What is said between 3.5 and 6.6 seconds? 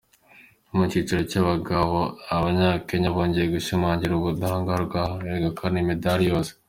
gushimangira ubudahangarwa begukana imidali yose.